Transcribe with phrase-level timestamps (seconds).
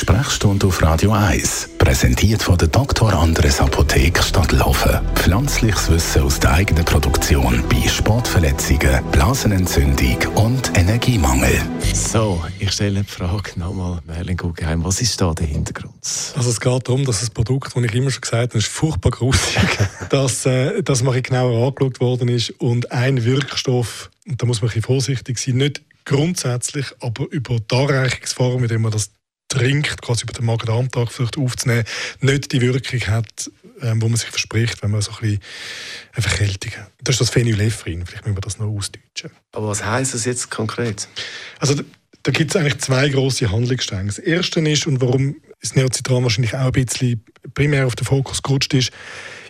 [0.00, 3.12] Sprechstunde auf Radio 1, präsentiert von der Dr.
[3.12, 4.98] Andres Apotheke Stadtlaufen.
[5.14, 11.60] Pflanzliches Wissen aus der eigenen Produktion bei Sportverletzungen, Blasenentzündung und Energiemangel.
[11.92, 15.92] So, ich stelle die Frage nochmal, Merlin Guggenheim, was ist da der Hintergrund?
[16.34, 19.10] Also es geht darum, dass das Produkt, das ich immer schon gesagt habe, ist furchtbar
[19.10, 19.68] gruselig,
[20.08, 24.70] dass äh, das mal genauer angeschaut worden ist und ein Wirkstoff, und da muss man
[24.70, 29.10] ein bisschen vorsichtig sein, nicht grundsätzlich, aber über die Anreichungsform, mit der man das
[29.50, 31.84] trinkt, quasi über den Magen-Darm-Tag vielleicht aufzunehmen,
[32.20, 33.50] nicht die Wirkung hat,
[33.82, 35.40] ähm, wo man sich verspricht, wenn man so ein bisschen
[36.14, 36.90] eine Verkältung hat.
[37.02, 39.30] Das ist das Phenylephrine, vielleicht müssen wir das noch ausdeutschen.
[39.52, 41.08] Aber was heisst das jetzt konkret?
[41.58, 41.74] Also
[42.22, 44.06] da gibt es eigentlich zwei große Handlungsstränge.
[44.06, 48.42] Das erste ist, und warum das Neocitran wahrscheinlich auch ein bisschen primär auf den Fokus
[48.42, 48.92] gerutscht ist,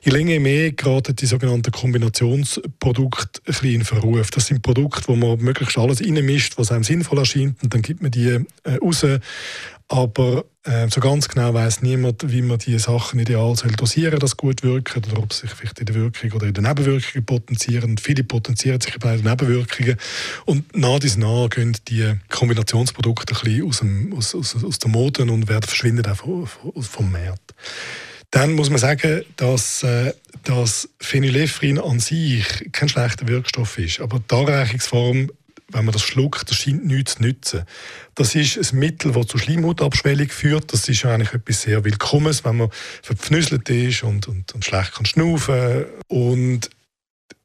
[0.02, 4.30] je länger je mehr geraten die sogenannten Kombinationsprodukte ein bisschen in Verruf.
[4.30, 8.02] Das sind Produkte, wo man möglichst alles reinmischt, was einem sinnvoll erscheint, und dann gibt
[8.02, 8.28] man die
[8.64, 9.04] äh, raus.
[9.92, 14.36] Aber äh, so ganz genau weiß niemand, wie man die Sachen ideal soll dosieren, dass
[14.36, 17.98] gut wirken, oder ob sie sich vielleicht in der Wirkung oder in den Nebenwirkungen potenzieren.
[17.98, 19.96] Viele potenzieren sich bei den Nebenwirkungen.
[20.44, 24.90] Und nach dies nach gehen die Kombinationsprodukte ein bisschen aus, dem, aus, aus, aus der
[24.90, 26.46] Mode und werden verschwinden auch vom,
[26.80, 27.52] vom Markt.
[28.30, 30.12] Dann muss man sagen, dass äh,
[30.44, 35.32] das Phenylephrine an sich kein schlechter Wirkstoff ist, aber die Anreichungsform
[35.72, 37.64] wenn man das schluckt, das scheint nichts zu nützen.
[38.14, 40.72] Das ist ein Mittel, das zu Schleimhautabschwellung führt.
[40.72, 42.70] Das ist eigentlich etwas sehr Willkommenes, wenn man
[43.02, 46.70] verpfnüsselt ist und, und, und schlecht kann schnaufen Und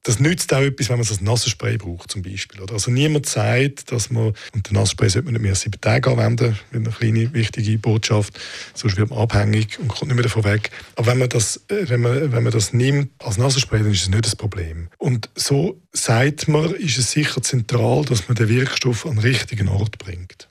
[0.05, 2.61] das nützt auch etwas, wenn man das Nasenspray braucht zum Beispiel.
[2.71, 6.57] Also niemand sagt, dass man, und den Nasenspray sollte man nicht mehr sieben Tage anwenden,
[6.71, 8.39] eine kleine wichtige Botschaft,
[8.75, 10.69] sonst wird man abhängig und kommt nicht mehr davon weg.
[10.95, 14.03] Aber wenn man das, äh, wenn man, wenn man das nimmt als Nasenspray, dann ist
[14.03, 14.89] es nicht das Problem.
[14.99, 19.67] Und so sagt man, ist es sicher zentral, dass man den Wirkstoff an den richtigen
[19.69, 20.47] Ort bringt.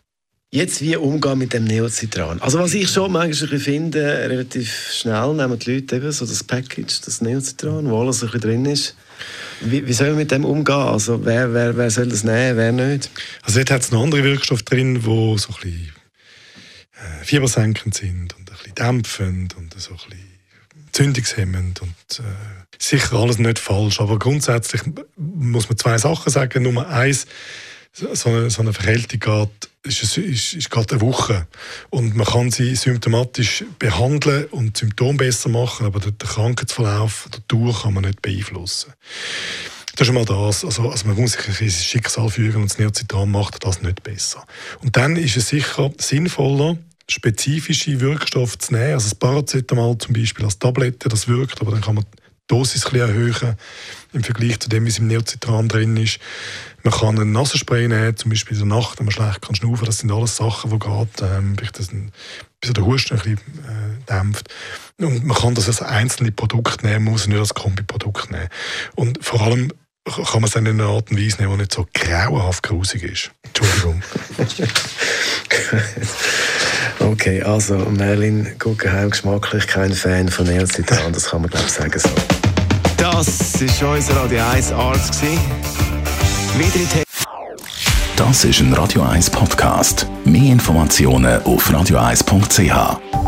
[0.55, 2.41] Jetzt wie umgehen mit dem Neocitran?
[2.41, 7.00] Also was ich schon manchmal finde, relativ schnell nehmen die Leute eben so das Package,
[7.00, 8.94] das Neocitran, wo alles ein bisschen drin ist.
[9.62, 10.77] Wie, wie soll man mit dem umgehen?
[10.77, 13.11] Also wer, wer, wer soll das nehmen, wer nicht?
[13.42, 15.92] Also dort hat es noch andere Wirkstoffe drin, die so ein bisschen
[16.98, 20.39] äh, fiebersenkend sind und ein bisschen dämpfend und so ein bisschen
[20.92, 22.23] zündungshemmend und äh,
[22.78, 24.83] sicher alles nicht falsch, aber grundsätzlich
[25.17, 26.62] muss man zwei Sachen sagen.
[26.62, 27.27] Nummer eins,
[27.92, 31.46] so eine, so eine Verkältung geht ist, es, ist, ist gerade eine Woche.
[31.90, 37.78] Und man kann sie symptomatisch behandeln und Symptome besser machen, aber den Krankheitsverlauf der Tour
[37.83, 38.92] kann man nicht beeinflussen.
[39.96, 40.64] Das ist mal das.
[40.64, 44.45] Also, also man muss sich ein Schicksal führen und das Neozitan macht das nicht besser.
[44.83, 46.77] Und dann ist es sicher sinnvoller,
[47.08, 48.95] spezifische Wirkstoffe zu nehmen.
[48.95, 52.06] Also das Paracetamol zum Beispiel als Tablette, das wirkt, aber dann kann man
[52.46, 53.56] Dosis ein erhöhen
[54.12, 56.18] im Vergleich zu dem, es im Neocitran drin ist.
[56.82, 59.86] Man kann einen Nasenspray nehmen, zum Beispiel in der Nacht, wenn man schlecht kann schnaufen.
[59.86, 62.12] Das sind alles Sachen, die geht, ähm, das ein,
[62.60, 64.48] bis der Husten ein bisschen äh, dämpft.
[64.98, 68.48] Und man kann das als einzelne Produkt nehmen, muss nicht als Kombiprodukt nehmen.
[68.94, 69.72] Und vor allem
[70.04, 73.02] kann man es dann in einer Art und Weise nehmen, die nicht so grauenhaft grusig
[73.04, 73.30] ist.
[73.42, 74.02] Entschuldigung.
[77.24, 81.98] okay, also Merlin Guggenheim geschmacklich kein Fan von Neocitran, das kann man glaube ich sagen
[81.98, 82.11] so.
[82.98, 85.23] Das war unser Radio 1 Arzt.
[88.17, 90.07] Das ist ein Radio 1 Podcast.
[90.24, 93.23] Mehr Informationen auf radio1.ch.